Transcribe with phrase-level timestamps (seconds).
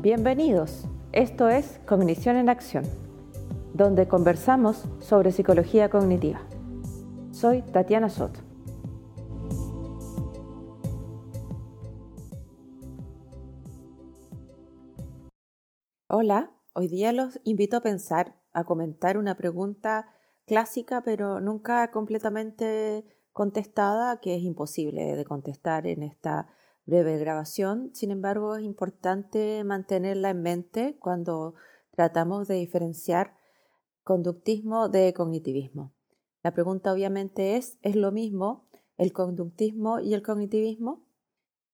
[0.00, 0.84] Bienvenidos.
[1.10, 2.84] Esto es Cognición en Acción,
[3.74, 6.40] donde conversamos sobre psicología cognitiva.
[7.32, 8.38] Soy Tatiana Soto.
[16.06, 20.06] Hola, hoy día los invito a pensar, a comentar una pregunta
[20.46, 26.46] clásica pero nunca completamente contestada, que es imposible de contestar en esta
[26.88, 27.90] breve grabación.
[27.92, 31.54] Sin embargo, es importante mantenerla en mente cuando
[31.90, 33.36] tratamos de diferenciar
[34.04, 35.92] conductismo de cognitivismo.
[36.42, 41.04] La pregunta obviamente es, ¿es lo mismo el conductismo y el cognitivismo?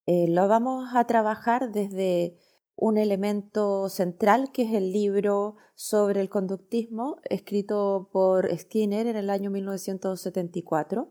[0.07, 2.37] Eh, lo vamos a trabajar desde
[2.75, 9.31] un elemento central que es el libro sobre el conductismo escrito por Skinner en el
[9.31, 11.09] año 1974,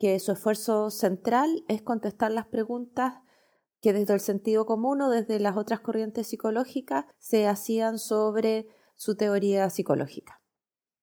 [0.00, 3.14] que su esfuerzo central es contestar las preguntas
[3.80, 9.16] que desde el sentido común o desde las otras corrientes psicológicas se hacían sobre su
[9.16, 10.40] teoría psicológica.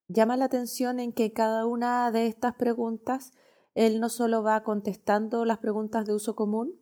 [0.08, 3.32] Llama la atención en que cada una de estas preguntas
[3.76, 6.80] él no solo va contestando las preguntas de uso común,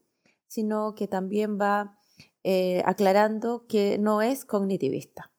[0.48, 1.98] sino que también va
[2.44, 5.32] eh, aclarando que no es cognitivista.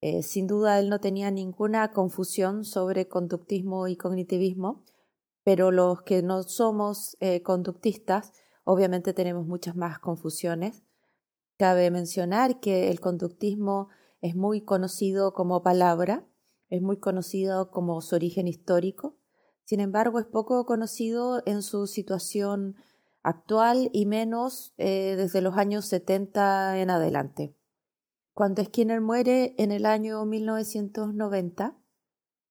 [0.00, 4.84] Eh, sin duda él no tenía ninguna confusión sobre conductismo y cognitivismo,
[5.42, 8.32] pero los que no somos eh, conductistas
[8.70, 10.82] Obviamente tenemos muchas más confusiones.
[11.56, 13.88] Cabe mencionar que el conductismo
[14.20, 16.26] es muy conocido como palabra,
[16.68, 19.16] es muy conocido como su origen histórico,
[19.64, 22.76] sin embargo es poco conocido en su situación
[23.22, 27.56] actual y menos eh, desde los años 70 en adelante.
[28.34, 31.74] Cuando Skinner muere en el año 1990,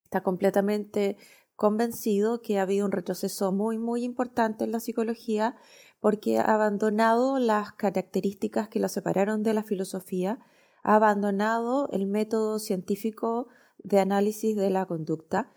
[0.06, 1.16] está completamente
[1.58, 5.58] convencido que ha habido un retroceso muy, muy importante en la psicología
[6.00, 10.40] porque ha abandonado las características que lo separaron de la filosofía,
[10.84, 13.48] ha abandonado el método científico
[13.80, 15.52] de análisis de la conducta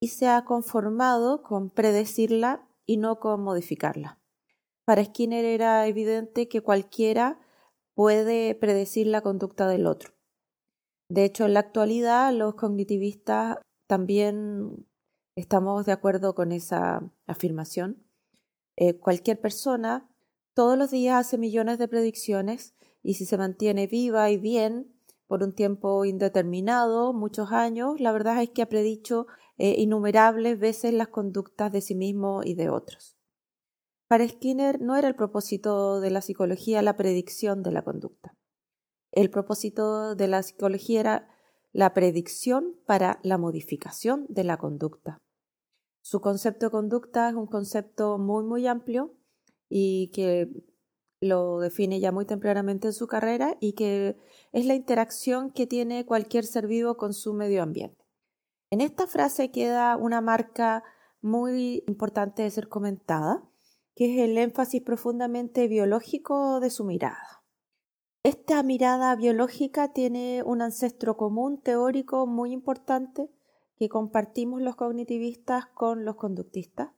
[0.00, 4.18] y se ha conformado con predecirla y no con modificarla.
[4.84, 7.38] Para Skinner era evidente que cualquiera
[7.94, 10.12] puede predecir la conducta del otro.
[11.08, 14.86] De hecho, en la actualidad los cognitivistas también
[15.36, 18.02] estamos de acuerdo con esa afirmación.
[18.76, 20.08] Eh, cualquier persona
[20.54, 24.92] todos los días hace millones de predicciones y si se mantiene viva y bien
[25.26, 30.92] por un tiempo indeterminado, muchos años, la verdad es que ha predicho eh, innumerables veces
[30.92, 33.16] las conductas de sí mismo y de otros.
[34.08, 38.36] Para Skinner no era el propósito de la psicología la predicción de la conducta.
[39.10, 41.28] El propósito de la psicología era
[41.72, 45.22] la predicción para la modificación de la conducta.
[46.02, 49.14] Su concepto de conducta es un concepto muy, muy amplio
[49.68, 50.50] y que
[51.20, 54.18] lo define ya muy tempranamente en su carrera y que
[54.50, 58.04] es la interacción que tiene cualquier ser vivo con su medio ambiente.
[58.70, 60.82] En esta frase queda una marca
[61.20, 63.48] muy importante de ser comentada,
[63.94, 67.44] que es el énfasis profundamente biológico de su mirada.
[68.24, 73.30] Esta mirada biológica tiene un ancestro común teórico muy importante
[73.76, 76.90] que compartimos los cognitivistas con los conductistas,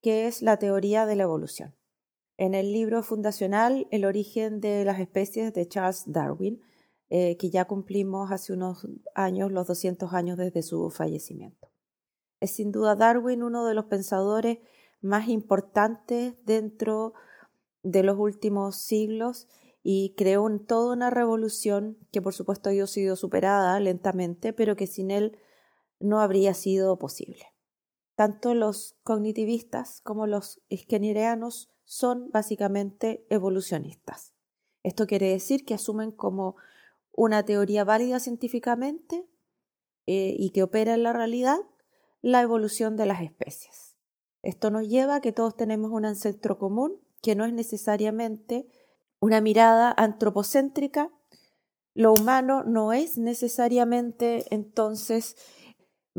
[0.00, 1.74] que es la teoría de la evolución.
[2.36, 6.60] En el libro fundacional El origen de las especies de Charles Darwin,
[7.10, 11.68] eh, que ya cumplimos hace unos años los 200 años desde su fallecimiento.
[12.40, 14.58] Es sin duda Darwin uno de los pensadores
[15.02, 17.14] más importantes dentro
[17.82, 19.48] de los últimos siglos
[19.82, 25.10] y creó toda una revolución que por supuesto ha sido superada lentamente, pero que sin
[25.10, 25.38] él
[26.00, 27.46] no habría sido posible.
[28.16, 34.34] Tanto los cognitivistas como los skinnerianos son básicamente evolucionistas.
[34.82, 36.56] Esto quiere decir que asumen como
[37.12, 39.26] una teoría válida científicamente
[40.06, 41.58] eh, y que opera en la realidad
[42.22, 43.96] la evolución de las especies.
[44.42, 48.66] Esto nos lleva a que todos tenemos un ancestro común que no es necesariamente
[49.20, 51.10] una mirada antropocéntrica.
[51.94, 55.36] Lo humano no es necesariamente entonces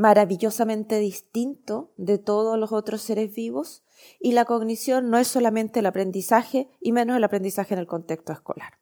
[0.02, 3.84] maravillosamente distinto de todos los otros seres vivos
[4.20, 8.34] y la cognición no es solamente el aprendizaje y menos el aprendizaje en el contexto
[8.34, 8.80] escolar.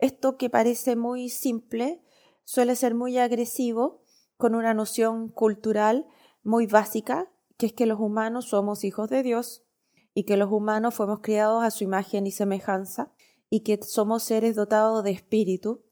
[0.00, 2.02] Esto que parece muy simple
[2.42, 4.02] suele ser muy agresivo
[4.36, 6.08] con una noción cultural
[6.42, 9.64] muy básica, que es que los humanos somos hijos de Dios
[10.12, 13.12] y que los humanos fuimos criados a su imagen y semejanza
[13.48, 15.84] y que somos seres dotados de espíritu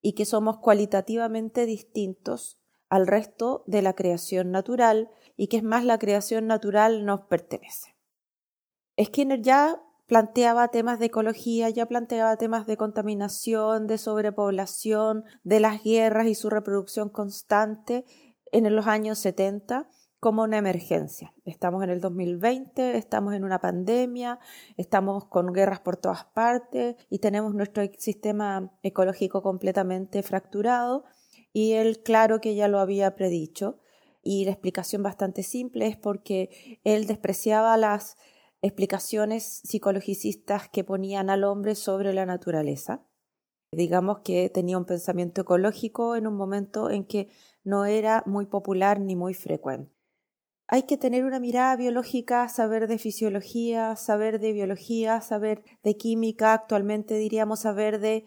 [0.00, 2.61] y que somos cualitativamente distintos
[2.92, 7.96] al resto de la creación natural y que es más la creación natural nos pertenece.
[9.02, 15.82] Skinner ya planteaba temas de ecología, ya planteaba temas de contaminación, de sobrepoblación, de las
[15.82, 18.04] guerras y su reproducción constante
[18.50, 19.88] en los años 70
[20.20, 21.32] como una emergencia.
[21.46, 24.38] Estamos en el 2020, estamos en una pandemia,
[24.76, 31.04] estamos con guerras por todas partes y tenemos nuestro sistema ecológico completamente fracturado
[31.52, 33.78] y él claro que ya lo había predicho
[34.22, 38.16] y la explicación bastante simple es porque él despreciaba las
[38.62, 43.04] explicaciones psicologicistas que ponían al hombre sobre la naturaleza.
[43.72, 47.28] Digamos que tenía un pensamiento ecológico en un momento en que
[47.64, 49.92] no era muy popular ni muy frecuente.
[50.68, 56.54] Hay que tener una mirada biológica, saber de fisiología, saber de biología, saber de química,
[56.54, 58.24] actualmente diríamos saber de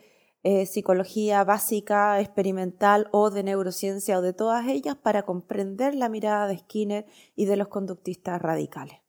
[0.48, 6.48] eh, psicología básica, experimental o de neurociencia o de todas ellas para comprender la mirada
[6.48, 9.00] de Skinner y de los conductistas radicales.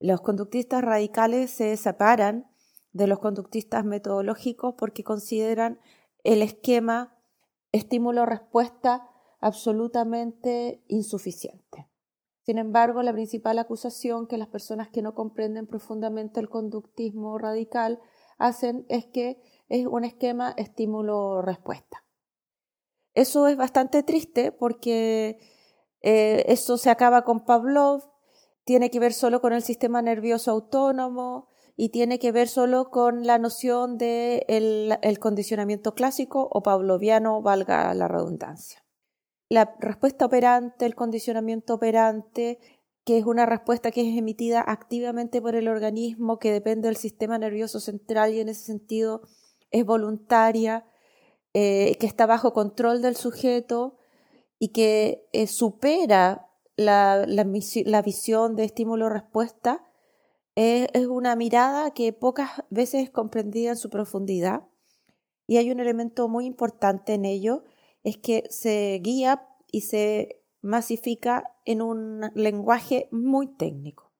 [0.00, 2.46] Los conductistas radicales se separan
[2.92, 5.80] de los conductistas metodológicos porque consideran
[6.24, 7.16] el esquema
[7.72, 9.08] estímulo-respuesta
[9.40, 11.88] absolutamente insuficiente.
[12.44, 17.98] Sin embargo, la principal acusación que las personas que no comprenden profundamente el conductismo radical
[18.36, 19.40] hacen es que
[19.72, 22.04] es un esquema estímulo-respuesta.
[23.14, 25.40] Eso es bastante triste porque
[26.00, 28.02] eh, eso se acaba con Pavlov,
[28.64, 33.26] tiene que ver solo con el sistema nervioso autónomo y tiene que ver solo con
[33.26, 38.82] la noción de el condicionamiento clásico o pavloviano, valga la redundancia
[39.52, 42.58] la respuesta operante, el condicionamiento operante,
[43.04, 47.36] que es una respuesta que es emitida activamente por el organismo, que depende del sistema
[47.36, 49.20] nervioso central y en ese sentido
[49.72, 50.86] es voluntaria,
[51.54, 53.98] eh, que está bajo control del sujeto
[54.58, 57.26] y que eh, supera la,
[58.04, 59.84] visión de estímulo-respuesta,
[60.54, 64.68] es una mirada que pocas veces es comprendida en su profundidad.
[65.46, 67.64] Y hay un elemento muy importante en ello
[68.04, 74.11] es que se guía y se masifica en un lenguaje muy técnico,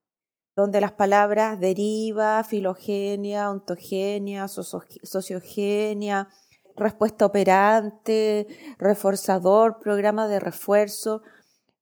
[0.54, 6.28] donde las palabras deriva, filogenia, ontogenia, sociogenia,
[6.76, 8.46] respuesta operante,
[8.78, 11.22] reforzador, programa de refuerzo,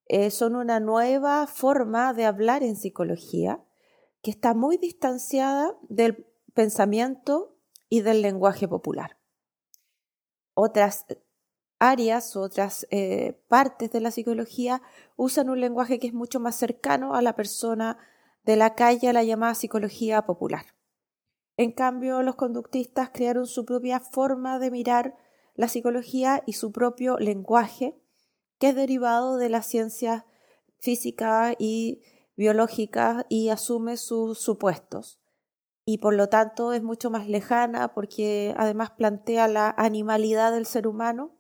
[0.07, 3.63] eh, son una nueva forma de hablar en psicología
[4.23, 7.57] que está muy distanciada del pensamiento
[7.89, 9.17] y del lenguaje popular.
[10.55, 11.07] Otras
[11.81, 14.83] áreas otras eh, partes de la psicología
[15.17, 17.97] usan un lenguaje que es mucho más cercano a la persona
[18.45, 20.67] de la calle, a la llamada psicología popular.
[21.57, 25.17] En cambio, los conductistas crearon su propia forma de mirar
[25.55, 28.01] la psicología y su propio lenguaje,
[28.59, 30.25] que es derivado de las ciencias
[30.79, 32.01] físicas y
[32.37, 35.21] biológicas y asume sus supuestos.
[35.85, 40.87] Y por lo tanto es mucho más lejana porque además plantea la animalidad del ser
[40.87, 41.37] humano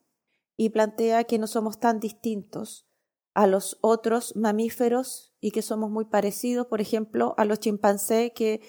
[0.57, 2.87] y plantea que no somos tan distintos
[3.33, 8.61] a los otros mamíferos y que somos muy parecidos, por ejemplo, a los chimpancés que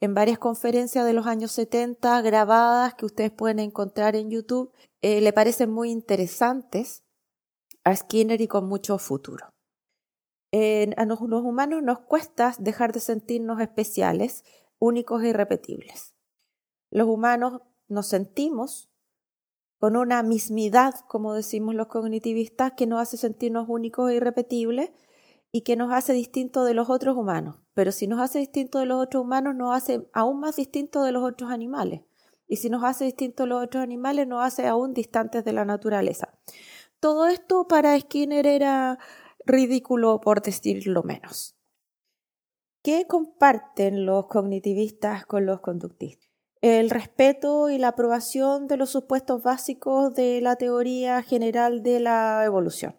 [0.00, 5.20] en varias conferencias de los años 70 grabadas que ustedes pueden encontrar en YouTube eh,
[5.20, 7.04] le parecen muy interesantes
[7.84, 9.54] a Skinner y con mucho futuro.
[10.52, 14.44] a los humanos nos cuesta dejar de sentirnos especiales,
[14.78, 16.14] únicos e irrepetibles.
[16.90, 18.90] Los humanos nos sentimos
[19.78, 24.90] con una mismidad, como decimos los cognitivistas, que nos hace sentirnos únicos e irrepetibles
[25.56, 27.56] y que nos hace distintos de los otros humanos.
[27.72, 31.12] Pero si nos hace distintos de los otros humanos, nos hace aún más distintos de
[31.12, 32.02] los otros animales.
[32.46, 35.64] Y si nos hace distintos de los otros animales, nos hace aún distantes de la
[35.64, 36.38] naturaleza.
[37.00, 38.98] Todo esto para Skinner era
[39.46, 41.56] ridículo, por decirlo menos.
[42.82, 46.26] ¿Qué comparten los cognitivistas con los conductistas?
[46.62, 52.42] el respeto y la aprobación de los supuestos básicos de la teoría general de la
[52.44, 52.96] evolución.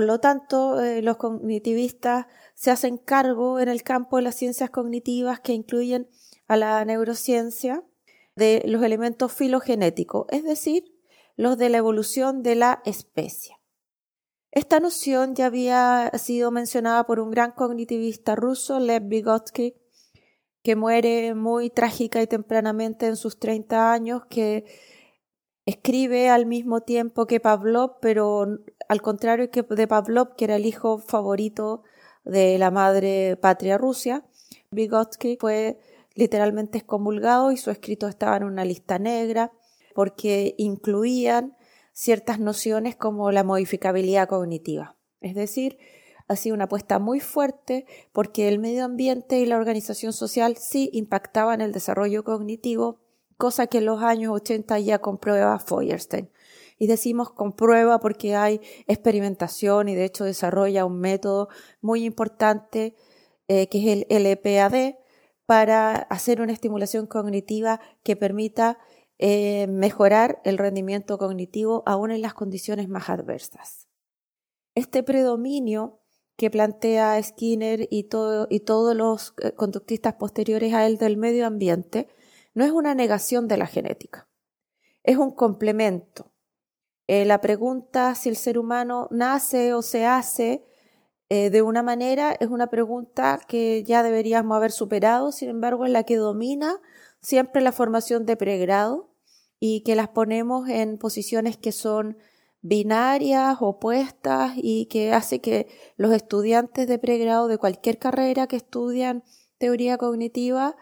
[0.00, 4.70] Por lo tanto, eh, los cognitivistas se hacen cargo en el campo de las ciencias
[4.70, 6.08] cognitivas que incluyen
[6.48, 7.84] a la neurociencia
[8.34, 10.90] de los elementos filogenéticos, es decir,
[11.36, 13.58] los de la evolución de la especie.
[14.52, 19.74] Esta noción ya había sido mencionada por un gran cognitivista ruso, Lev Vygotsky,
[20.62, 24.64] que muere muy trágica y tempranamente en sus 30 años, que
[25.66, 28.46] escribe al mismo tiempo que Pavlov, pero
[28.88, 31.82] al contrario que de Pavlov, que era el hijo favorito
[32.24, 34.24] de la madre patria Rusia,
[34.70, 35.78] Vygotsky fue
[36.14, 39.52] literalmente excomulgado y su escrito estaba en una lista negra
[39.94, 41.56] porque incluían
[41.92, 44.96] ciertas nociones como la modificabilidad cognitiva.
[45.20, 45.78] Es decir,
[46.28, 50.88] ha sido una apuesta muy fuerte porque el medio ambiente y la organización social sí
[50.92, 53.00] impactaban el desarrollo cognitivo,
[53.40, 56.30] cosa que en los años 80 ya comprueba Feuerstein.
[56.78, 61.48] Y decimos comprueba porque hay experimentación y de hecho desarrolla un método
[61.80, 62.94] muy importante
[63.48, 64.94] eh, que es el LPAD
[65.46, 68.78] para hacer una estimulación cognitiva que permita
[69.18, 73.88] eh, mejorar el rendimiento cognitivo aún en las condiciones más adversas.
[74.74, 75.98] Este predominio
[76.36, 78.08] que plantea Skinner y,
[78.48, 82.08] y todos los eh, conductistas posteriores a él del medio ambiente
[82.54, 84.28] no es una negación de la genética,
[85.02, 86.32] es un complemento.
[87.06, 90.64] Eh, la pregunta si el ser humano nace o se hace
[91.28, 96.02] de una manera es una pregunta que ya deberíamos haber superado, sin embargo es la
[96.02, 96.80] que domina
[97.20, 99.10] siempre la formación de pregrado
[99.60, 102.16] y que las ponemos en posiciones que son
[102.62, 109.22] binarias, opuestas y que hace que los estudiantes de pregrado de cualquier carrera que estudian
[109.58, 110.76] teoría cognitiva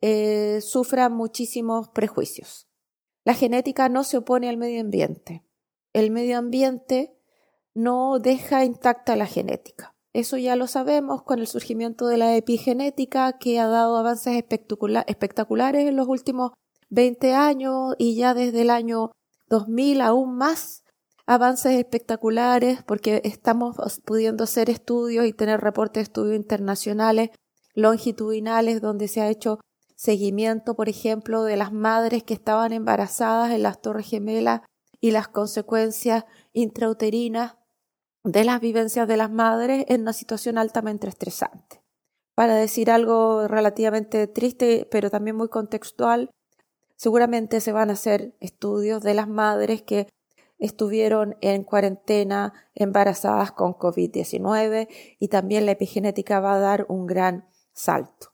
[0.00, 2.68] eh, sufran muchísimos prejuicios.
[3.24, 5.44] La genética no se opone al medio ambiente.
[5.92, 7.16] El medio ambiente
[7.74, 9.94] no deja intacta la genética.
[10.12, 15.88] Eso ya lo sabemos con el surgimiento de la epigenética que ha dado avances espectaculares
[15.88, 16.52] en los últimos
[16.90, 19.10] 20 años y ya desde el año
[19.48, 20.84] 2000 aún más
[21.26, 27.30] avances espectaculares porque estamos pudiendo hacer estudios y tener reportes de estudios internacionales
[27.74, 29.58] longitudinales donde se ha hecho
[30.04, 34.60] seguimiento, por ejemplo, de las madres que estaban embarazadas en las Torres Gemelas
[35.00, 37.56] y las consecuencias intrauterinas
[38.22, 41.82] de las vivencias de las madres en una situación altamente estresante.
[42.34, 46.30] Para decir algo relativamente triste, pero también muy contextual,
[46.96, 50.08] Seguramente se van a hacer estudios de las madres que
[50.58, 57.48] estuvieron en cuarentena embarazadas con COVID-19 y también la epigenética va a dar un gran
[57.72, 58.33] salto.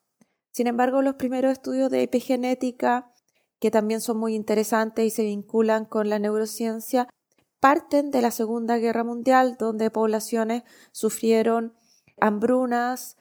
[0.50, 3.12] Sin embargo, los primeros estudios de epigenética,
[3.60, 7.08] que también son muy interesantes y se vinculan con la neurociencia,
[7.60, 11.74] parten de la Segunda Guerra Mundial, donde poblaciones sufrieron
[12.20, 13.16] hambrunas,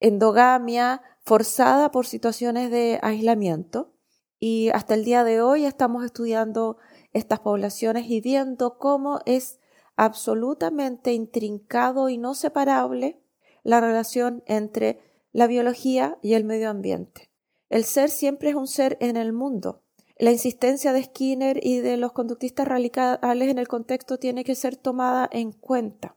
[0.00, 3.92] endogamia forzada por situaciones de aislamiento.
[4.38, 6.76] Y hasta el día de hoy estamos estudiando
[7.12, 9.58] estas poblaciones y viendo cómo es
[9.96, 13.22] absolutamente intrincado y no separable
[13.62, 15.00] la relación entre
[15.36, 17.30] la biología y el medio ambiente.
[17.68, 19.82] El ser siempre es un ser en el mundo.
[20.18, 24.78] La insistencia de Skinner y de los conductistas radicales en el contexto tiene que ser
[24.78, 26.16] tomada en cuenta.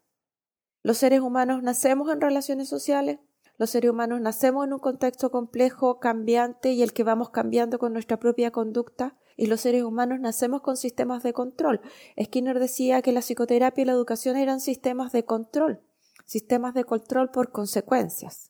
[0.84, 3.20] Los seres humanos nacemos en relaciones sociales,
[3.58, 7.92] los seres humanos nacemos en un contexto complejo, cambiante y el que vamos cambiando con
[7.92, 11.82] nuestra propia conducta y los seres humanos nacemos con sistemas de control.
[12.24, 15.82] Skinner decía que la psicoterapia y la educación eran sistemas de control,
[16.26, 18.49] sistemas de control por consecuencias.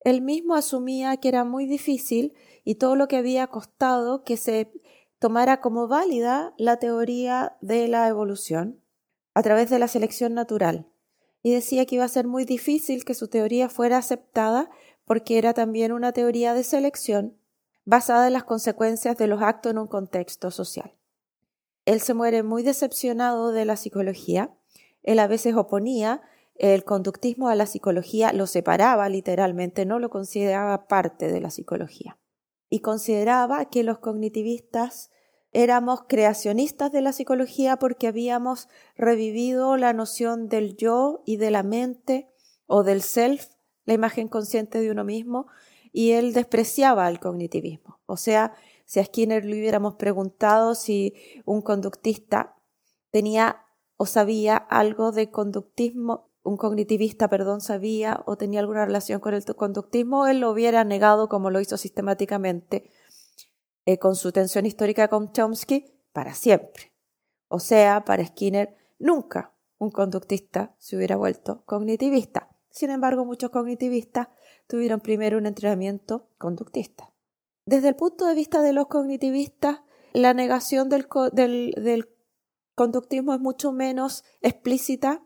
[0.00, 4.70] Él mismo asumía que era muy difícil y todo lo que había costado que se
[5.18, 8.80] tomara como válida la teoría de la evolución
[9.34, 10.86] a través de la selección natural
[11.42, 14.70] y decía que iba a ser muy difícil que su teoría fuera aceptada
[15.04, 17.36] porque era también una teoría de selección
[17.84, 20.92] basada en las consecuencias de los actos en un contexto social.
[21.86, 24.50] Él se muere muy decepcionado de la psicología.
[25.02, 26.20] Él a veces oponía
[26.58, 32.18] el conductismo a la psicología, lo separaba literalmente, no lo consideraba parte de la psicología.
[32.68, 35.10] Y consideraba que los cognitivistas
[35.52, 41.62] éramos creacionistas de la psicología porque habíamos revivido la noción del yo y de la
[41.62, 42.28] mente
[42.66, 43.46] o del self,
[43.86, 45.46] la imagen consciente de uno mismo,
[45.92, 48.00] y él despreciaba el cognitivismo.
[48.04, 48.52] O sea,
[48.84, 52.56] si a Skinner le hubiéramos preguntado si un conductista
[53.10, 53.64] tenía
[53.96, 59.44] o sabía algo de conductismo, un cognitivista, perdón, sabía o tenía alguna relación con el
[59.44, 62.90] conductismo, él lo hubiera negado como lo hizo sistemáticamente
[63.84, 66.92] eh, con su tensión histórica con Chomsky para siempre.
[67.48, 72.50] O sea, para Skinner, nunca un conductista se hubiera vuelto cognitivista.
[72.70, 74.28] Sin embargo, muchos cognitivistas
[74.66, 77.12] tuvieron primero un entrenamiento conductista.
[77.64, 79.80] Desde el punto de vista de los cognitivistas,
[80.12, 81.06] la negación del,
[82.74, 85.22] conductismo es mucho menos explícita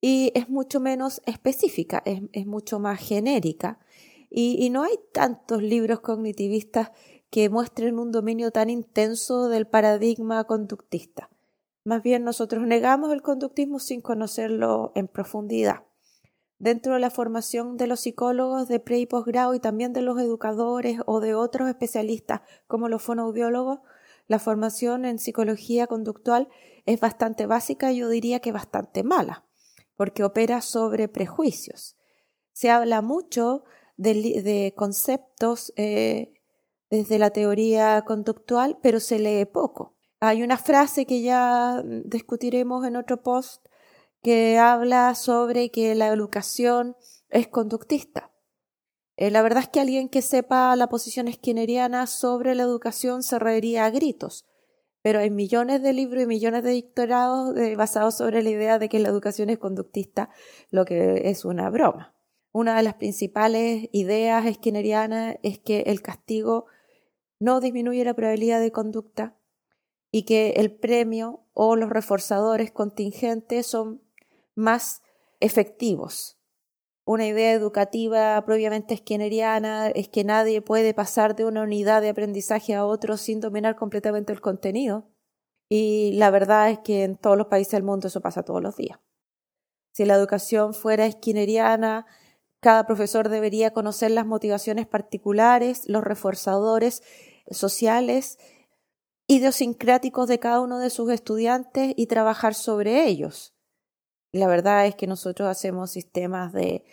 [0.00, 3.78] y es mucho menos específica, es, mucho más genérica.
[4.30, 6.90] y, no hay tantos libros cognitivistas
[7.30, 11.30] que muestren un dominio tan intenso del paradigma conductista.
[11.84, 15.84] Más bien nosotros negamos el conductismo sin conocerlo en profundidad.
[16.58, 20.20] Dentro de la formación de los psicólogos de pre y posgrado y también de los
[20.20, 23.80] educadores o de otros especialistas como los fonoaudiólogos,
[24.26, 26.48] la formación en psicología conductual
[26.84, 29.44] es bastante básica y yo diría que bastante mala,
[29.98, 31.96] porque opera sobre prejuicios.
[32.52, 33.64] Se habla mucho
[33.96, 36.34] de, conceptos eh,
[36.88, 39.96] desde la teoría conductual, pero se lee poco.
[40.20, 43.66] Hay una frase que ya discutiremos en otro post
[44.22, 46.96] que habla sobre que la educación
[47.28, 48.30] es conductista.
[49.16, 53.40] Eh, la verdad es que alguien que sepa la posición skinneriana sobre la educación se
[53.40, 54.46] reiría a gritos,
[55.08, 58.90] pero hay millones de libros y millones de doctorados eh, basados sobre la idea de
[58.90, 60.28] que la educación es conductista,
[60.70, 62.14] lo que es una broma.
[62.52, 66.66] Una de las principales ideas skinnerianas es que el castigo
[67.40, 69.34] no disminuye la probabilidad de conducta
[70.10, 74.02] y que el premio o los reforzadores contingentes son
[74.54, 75.00] más
[75.40, 76.37] efectivos.
[77.08, 82.74] Una idea educativa propiamente skinneriana es que nadie puede pasar de una unidad de aprendizaje
[82.74, 85.08] a otro sin dominar completamente el contenido.
[85.70, 88.76] Y la verdad es que en todos los países del mundo eso pasa todos los
[88.76, 88.98] días.
[89.94, 92.04] Si la educación fuera skinneriana,
[92.60, 97.02] cada profesor debería conocer las motivaciones particulares, los reforzadores
[97.50, 98.36] sociales,
[99.28, 103.54] idiosincráticos de cada uno de sus estudiantes y trabajar sobre ellos.
[104.32, 106.84] La verdad es que nosotros hacemos sistemas de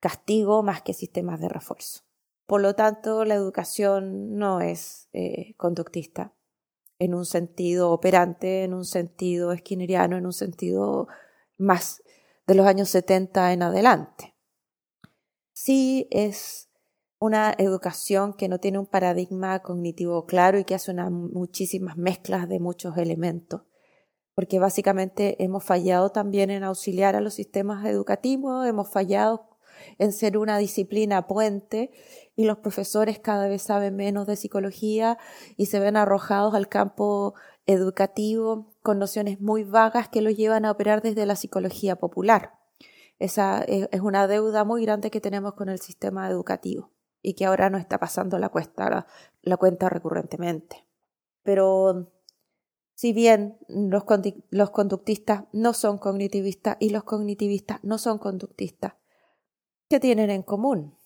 [0.00, 2.02] castigo más que sistemas de refuerzo.
[2.46, 6.34] Por lo tanto, la educación no es eh, conductista
[6.98, 11.08] en un sentido operante, en un sentido esquineriano, en un sentido
[11.56, 12.02] más
[12.46, 14.34] de los años 70 en adelante.
[15.52, 16.68] Sí es
[17.18, 22.48] una educación que no tiene un paradigma cognitivo claro y que hace unas muchísimas mezclas
[22.48, 23.62] de muchos elementos,
[24.34, 29.48] porque básicamente hemos fallado también en auxiliar a los sistemas educativos, hemos fallado
[29.98, 31.90] en ser una disciplina puente
[32.36, 35.18] y los profesores cada vez saben menos de psicología
[35.56, 37.34] y se ven arrojados al campo
[37.66, 42.58] educativo con nociones muy vagas que los llevan a operar desde la psicología popular.
[43.18, 46.90] Esa es una deuda muy grande que tenemos con el sistema educativo
[47.22, 49.06] y que ahora no está pasando la, cuesta,
[49.40, 50.86] la, cuenta recurrentemente.
[51.42, 52.12] Pero
[52.94, 58.94] si bien los, conductistas no son cognitivistas y los cognitivistas no son conductistas,
[59.88, 60.96] ¿qué tienen en común?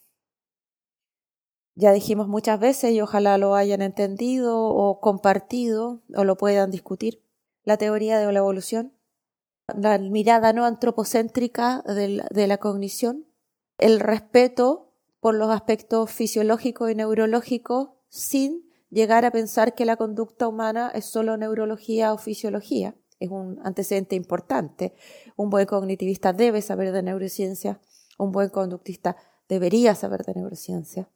[1.75, 7.23] Ya dijimos muchas veces y ojalá lo hayan entendido o compartido o lo puedan discutir.
[7.65, 8.93] La teoría de la evolución,
[9.77, 13.27] la mirada no antropocéntrica de la cognición,
[13.79, 20.49] el respeto por los aspectos fisiológicos y neurológicos sin llegar a pensar que la conducta
[20.49, 22.95] humana es solo neurología o fisiología.
[23.21, 24.95] Es un antecedente importante.
[25.37, 27.81] Un buen cognitivista debe saber de neurociencia,
[28.19, 29.17] un buen conductista
[29.49, 31.09] debería saber de neurociencia.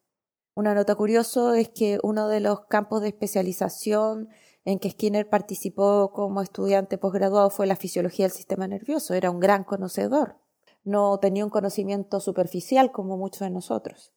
[0.54, 4.28] Una nota curiosa es que uno de los campos de especialización
[4.64, 9.14] en que Skinner participó como estudiante posgraduado fue la fisiología del sistema nervioso.
[9.14, 10.36] Era un gran conocedor
[10.84, 14.12] no tenía un conocimiento superficial como muchos de nosotros.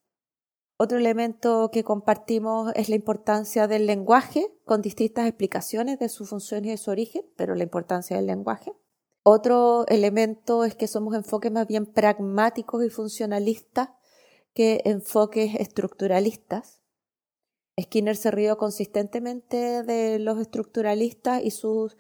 [0.78, 6.66] Otro elemento que compartimos es la importancia del lenguaje, con distintas explicaciones de su función
[6.66, 8.74] y de su origen, pero la importancia del lenguaje.
[9.24, 13.90] Otro elemento es que somos enfoques más bien pragmáticos y funcionalistas
[14.54, 16.82] que enfoques estructuralistas.
[17.82, 21.96] Skinner se rió consistentemente de los estructuralistas y sus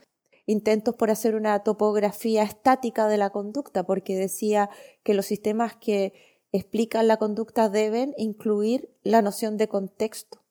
[0.45, 4.69] intentos por hacer una topografía estática de la conducta, porque decía
[5.03, 10.41] que los sistemas que explican la conducta deben incluir la noción de contexto,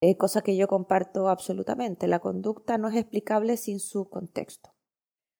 [0.00, 2.06] eh, cosa que yo comparto absolutamente.
[2.06, 4.70] La conducta no es explicable sin su contexto.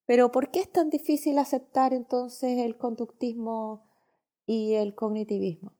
[0.06, 3.86] Pero ¿por qué es tan difícil aceptar entonces el conductismo
[4.46, 5.72] y el cognitivismo?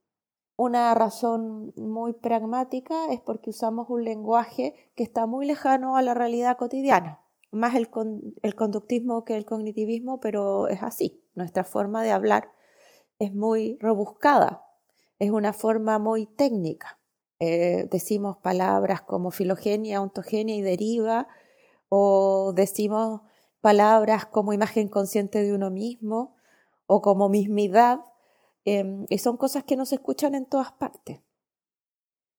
[0.57, 6.13] Una razón muy pragmática es porque usamos un lenguaje que está muy lejano a la
[6.13, 7.21] realidad cotidiana
[7.51, 7.89] más el,
[8.55, 11.21] conductismo que el cognitivismo, pero es así.
[11.35, 12.51] Nuestra forma de hablar
[13.19, 14.65] es muy rebuscada,
[15.19, 16.99] es una forma muy técnica.
[17.39, 21.27] Eh, decimos palabras como filogenia, ontogenia y deriva,
[21.89, 23.21] o decimos
[23.61, 26.35] palabras como imagen consciente de uno mismo,
[26.85, 27.99] o como mismidad,
[28.65, 31.21] em, y son cosas que no se escuchan en todas partes,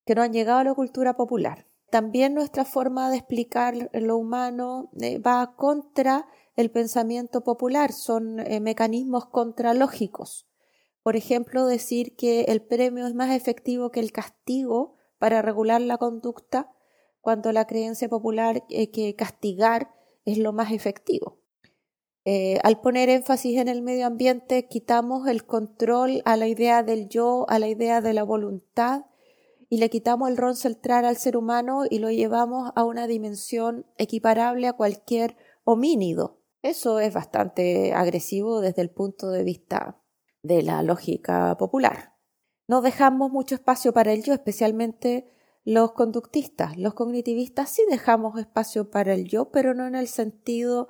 [0.05, 1.67] que no han llegado a la cultura popular.
[1.91, 8.61] También nuestra forma de explicar lo humano eh, va contra el pensamiento popular, son eh,
[8.61, 10.48] mecanismos contralógicos.
[11.09, 15.97] Por ejemplo, decir que el premio es más efectivo que el castigo para regular la
[15.97, 16.71] conducta,
[17.23, 19.90] cuando la creencia popular es que castigar
[20.27, 21.40] es lo más efectivo.
[22.27, 27.09] Eh, al poner énfasis en el medio ambiente, quitamos el control a la idea del
[27.09, 29.07] yo, a la idea de la voluntad
[29.71, 33.87] y le quitamos el rol central al ser humano y lo llevamos a una dimensión
[33.97, 36.42] equiparable a cualquier homínido.
[36.61, 40.03] Eso es bastante agresivo desde el punto de vista
[40.42, 42.14] de la lógica popular.
[42.66, 45.33] No dejamos mucho espacio para el yo, especialmente
[45.64, 46.77] los conductistas.
[46.77, 50.88] Los cognitivistas sí dejamos espacio para el yo, pero no en el sentido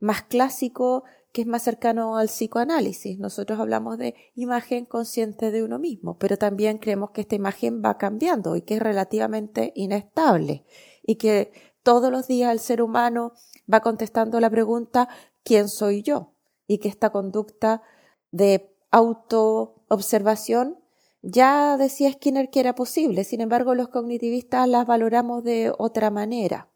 [0.00, 3.18] más clásico que es más cercano al psicoanálisis.
[3.18, 7.98] Nosotros hablamos de imagen consciente de uno mismo, pero también creemos que esta imagen va
[7.98, 10.64] cambiando y que es relativamente inestable
[11.02, 13.32] y que todos los días el ser humano
[13.72, 15.08] va contestando la pregunta
[15.44, 16.34] ¿quién soy yo?
[16.66, 17.82] y que esta conducta
[18.30, 20.78] de autoobservación
[21.22, 26.68] ya decía Skinner que era posible, sin embargo los cognitivistas las valoramos de otra manera.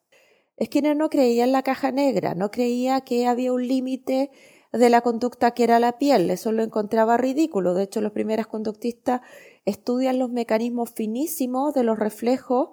[0.63, 4.31] Skinner no creía en la caja negra, no creía que había un límite
[4.73, 7.75] de la conducta que era la piel, eso lo encontraba ridículo.
[7.75, 9.21] De hecho, los primeros conductistas
[9.65, 12.71] estudian los mecanismos finísimos de los reflejos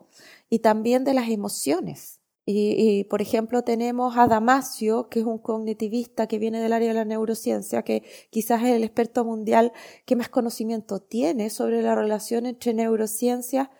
[0.50, 2.21] y también de las emociones.
[2.54, 6.94] Y, por ejemplo, tenemos a Damasio, que es un cognitivista que viene del área de
[6.96, 9.72] la neurociencia, que quizás es el experto mundial
[10.06, 13.72] que más conocimiento tiene sobre la relación entre neurociencia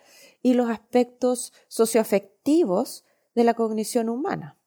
[0.42, 3.04] y los aspectos socioafectivos
[3.34, 4.58] de la cognición humana.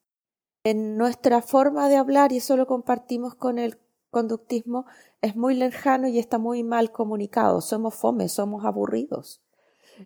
[0.64, 3.78] En nuestra forma de hablar, y eso lo compartimos con el
[4.10, 4.86] conductismo,
[5.20, 7.60] es muy lejano y está muy mal comunicado.
[7.60, 9.42] Somos fomes, somos aburridos.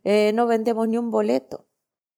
[0.04, 1.69] Eh, no vendemos ni un boleto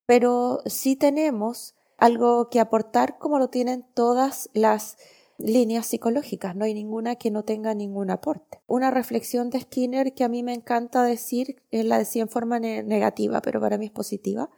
[0.07, 4.97] pero sí tenemos algo que aportar como lo tienen todas las
[5.39, 8.61] líneas psicológicas, no hay ninguna que no tenga ningún aporte.
[8.67, 12.61] Una reflexión de Skinner que a mí me encanta decir, él la decía en forma
[12.61, 14.51] negativa, pero para mí es positiva,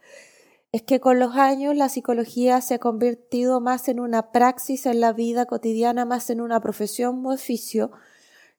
[0.71, 4.99] es que con los años la psicología se ha convertido más en una praxis en
[4.99, 7.91] la vida cotidiana, más en una profesión u oficio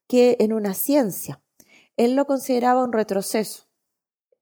[0.09, 1.43] que en una ciencia.
[1.97, 3.67] Él lo consideraba un retroceso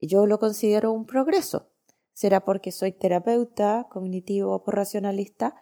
[0.06, 1.70] yo lo considero un progreso
[2.14, 5.54] será porque soy terapeuta cognitivo o racionalista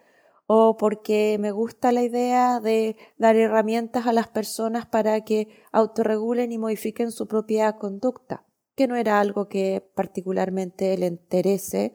[0.47, 6.53] o porque me gusta la idea de dar herramientas a las personas para que autorregulen
[6.53, 11.95] y modifiquen su propia conducta, que no era algo que particularmente le interese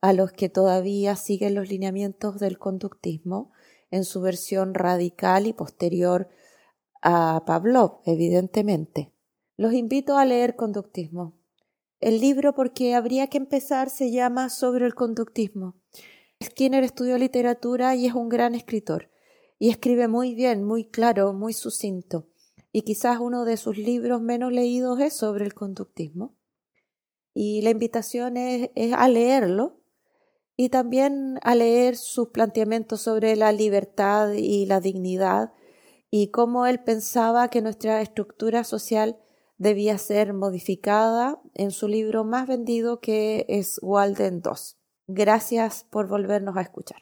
[0.00, 3.52] a los que todavía siguen los lineamientos del conductismo
[3.90, 6.28] en su versión radical y posterior
[7.02, 9.12] a Pavlov, evidentemente.
[9.56, 11.39] Los invito a leer conductismo.
[12.00, 15.76] El libro, porque habría que empezar, se llama Sobre el conductismo.
[16.42, 19.10] Skinner estudió literatura y es un gran escritor.
[19.58, 22.26] Y escribe muy bien, muy claro, muy sucinto.
[22.72, 26.34] Y quizás uno de sus libros menos leídos es sobre el conductismo.
[27.34, 29.80] Y la invitación es, a leerlo
[30.56, 35.52] y también a leer sus planteamientos sobre la libertad y la dignidad
[36.10, 39.16] y cómo él pensaba que nuestra estructura social
[39.60, 44.78] debía ser modificada en su libro más vendido que es Walden 2.
[45.06, 47.00] Gracias por volvernos a escuchar.